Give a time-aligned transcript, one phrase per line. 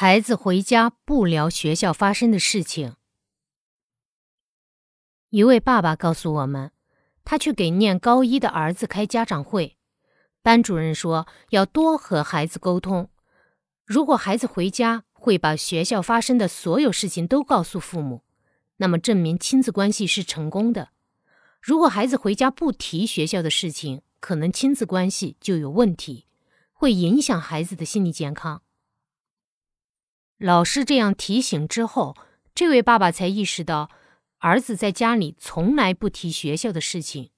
[0.00, 2.94] 孩子回家不聊学校发生的事情。
[5.30, 6.70] 一位爸爸告诉我们，
[7.24, 9.76] 他去给念高一的儿子开家长会，
[10.40, 13.10] 班主任说要多和孩子沟通。
[13.84, 18.22] 如果孩子回家会把学校发生的所有事情都告诉父母，
[18.76, 20.90] 那么证明亲子关系是成功的。
[21.60, 26.26] 如果孩子回家不提学校的事情，可能亲子关系就有问题，
[26.72, 28.62] 会影响孩子的心理健康。
[30.38, 32.16] 老师这样提醒之后，
[32.54, 33.90] 这位爸爸才意识到，
[34.38, 37.32] 儿子在家里从来不提学校的事情。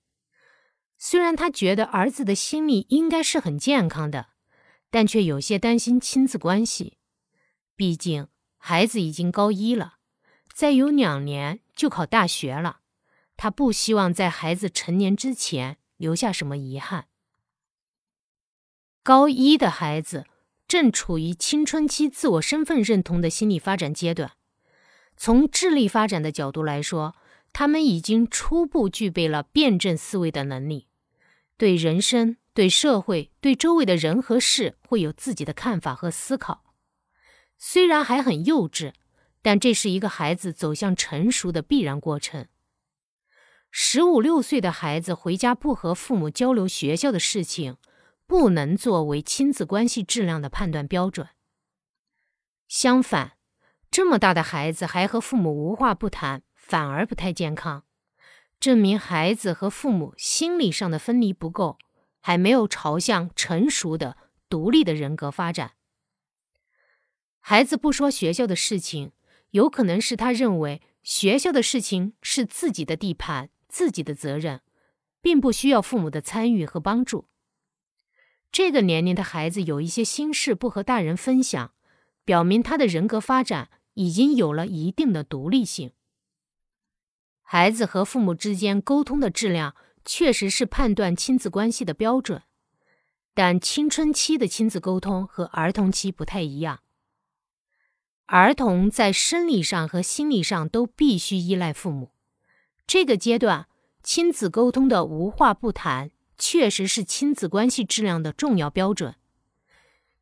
[0.98, 4.28] 虽然他觉得儿子的心理应该是很健康的，
[4.90, 6.98] 但却有些担心亲子关系。
[7.74, 9.94] 毕竟孩子已经高一了，
[10.52, 12.80] 再有两年就考大学了，
[13.38, 17.06] 他不希望在孩子成年之前留下什么遗憾。
[19.02, 20.26] 高一的孩子。
[20.70, 24.30] 正处于青春期自我身份认同的心理发展阶段，
[25.16, 27.16] 从智力发展的角度来说，
[27.52, 30.86] 他们已经初步具备了辩证思维的能力，
[31.56, 36.62] 对人生、对社会、对周围的人和事会有自己的看法和思考。
[37.58, 38.92] 虽然还很幼稚，
[39.42, 42.46] 但这是一个孩子走向成熟的必然过程。
[43.72, 47.76] 十五六岁的孩子回家不和父母交流学校的事情。
[48.30, 51.30] 不能作为亲子关系质量的判断标准。
[52.68, 53.32] 相反，
[53.90, 57.82] 这么大的孩子还和父母无话不谈，反而不太健康，
[58.60, 61.76] 证明孩子和父母心理上的分离不够，
[62.20, 64.16] 还没有朝向成熟的
[64.48, 65.72] 独立的人格发展。
[67.40, 69.10] 孩子不说学校的事情，
[69.50, 74.60] 有可能是他认为学校的事情是自己的地盘、自己的责任，
[75.20, 77.26] 并不需要父母的参与和帮助。
[78.52, 81.72] 这个年龄的孩子有一些心事不和大人分享，
[82.24, 85.92] 表明他的人格发展已经有了一定的独立性。
[87.42, 89.74] 孩子和父母之间沟通的质量
[90.04, 92.42] 确实是判断亲子关系的标准，
[93.34, 96.80] 但青春期的亲子沟通和儿童期不太一样。
[98.26, 102.12] 儿童在生理上和心理上都必须依赖父母，
[102.86, 103.68] 这个阶段
[104.02, 106.10] 亲子沟通的无话不谈。
[106.40, 109.14] 确实是亲子关系质量的重要标准，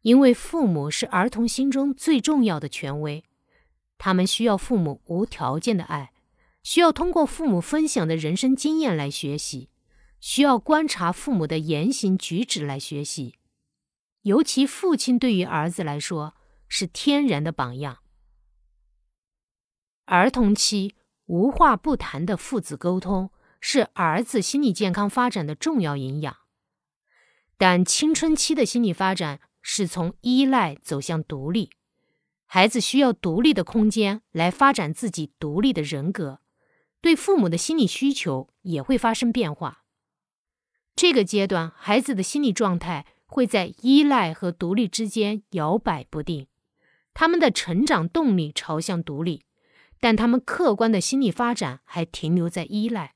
[0.02, 3.24] 因为父母是儿童心中最重要的权威，
[3.96, 6.12] 他们需要父母无条件的爱，
[6.64, 9.70] 需要通过父母分享的人生经验来学习，
[10.18, 13.36] 需要观察父母的言行举止来学习。
[14.22, 16.34] 尤其父亲对于儿子来说
[16.66, 17.98] 是天然的榜样。
[20.06, 20.96] 儿童期
[21.26, 23.30] 无话不谈的父子沟通。
[23.60, 26.36] 是儿子心理健康发展的重要营养，
[27.56, 31.70] 但青春期的心理发展是从依赖走向独立，
[32.46, 36.40] 孩子需要独立的空间来发展自己独立的人格，
[37.00, 39.84] 对父母的心理需求也会发生变化。
[40.94, 46.46] 这个阶段，孩子的心理状态会在依赖和独立之间摇摆不定，
[47.12, 49.44] 他们的成长动力朝向独立，
[50.00, 53.14] 但他们客观的心理发展还停留在依赖。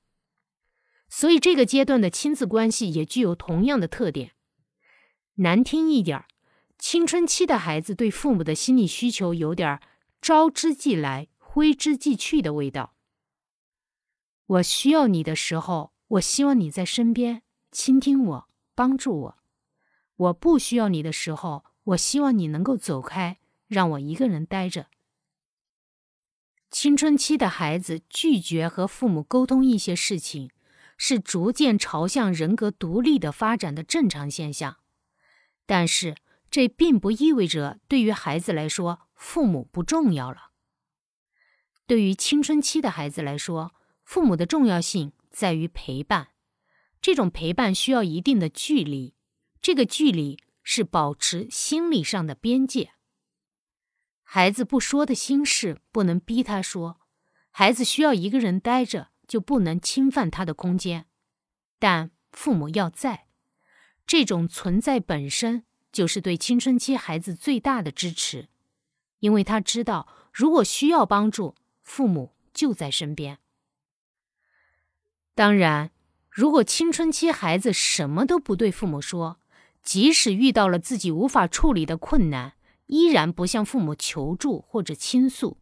[1.15, 4.33] 所以，这个阶段的亲子关系也具有同样的特点。
[5.35, 6.27] 难听一点儿，
[6.79, 9.79] 青春期的孩子对父母的心理需求有点
[10.23, 12.95] “招之即来，挥之即去”的味道。
[14.47, 19.35] 我需要你的时候，我希望你在身边倾听我、帮助我；
[20.17, 24.87] 我不需要你的时候，我希望你能够走开，让我一个人待着。
[26.71, 30.51] 青春期的孩子拒绝和父母沟通一些事情。
[31.05, 34.77] 是逐渐朝向人格独立的发展的正常现象，
[35.67, 36.15] 但是
[36.49, 40.53] 这并不意味着对于孩子来说，父母不重要了。
[41.89, 43.75] 对于青春期的孩子来说，
[44.05, 46.29] 父母的重要性在于陪伴，
[47.01, 49.17] 这种陪伴需要一定的距离，
[49.61, 52.93] 这个距离是保持心理上的边界。
[54.23, 57.01] 孩子不说的心事不能逼他说，
[57.51, 59.09] 孩子需要一个人待着。
[59.27, 61.07] 就不能侵犯他的空间，
[61.79, 63.27] 但父母要在，
[64.07, 68.49] 这种存在本身就是对青春期孩子最大的支持，
[69.21, 73.39] 因为他知道如果需要帮助，父母就在身边。
[75.35, 75.91] 当然，
[76.29, 79.41] 如果青春期孩子什么都不对父母说，
[79.83, 82.55] 即使遇到了自己无法处理的困难，
[82.87, 85.62] 依然不向父母求助或者倾诉。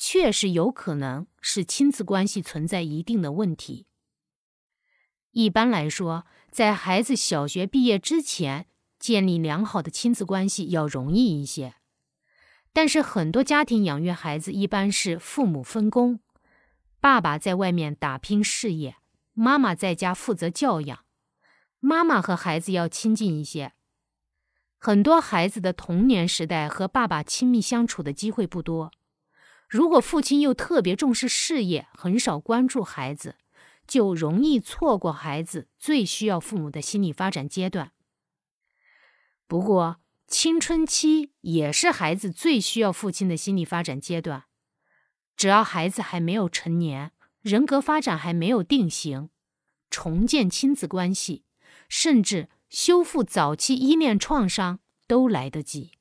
[0.00, 3.86] 确实有可能是亲子关系存在一定的问题。
[5.32, 8.68] 一般来说，在孩子小学毕业之前，
[8.98, 11.74] 建立良好的亲子关系要容易一些。
[12.72, 16.20] 但是很多家庭养育孩子一般是父母分工，
[17.00, 18.96] 爸爸在外面打拼事业，
[19.34, 21.04] 妈妈在家负责教养。
[21.80, 23.72] 妈妈和孩子要亲近一些。
[24.78, 28.92] 很多孩子的童年时代和爸爸亲密相处的机会不多，
[29.68, 33.36] 如果父亲又特别重视事业，很少关注孩子，
[33.86, 37.92] 就容易错过孩子最需要父母的心理发展阶段。
[39.46, 44.44] 不过，青春期也是孩子最需要父亲的心理发展阶段。
[45.36, 47.12] 只要孩子还没有成年，
[47.42, 49.28] 人格发展还没有定型，
[49.90, 51.44] 重建亲子关系，
[51.88, 55.97] 甚至修复早期依恋创伤都来得及。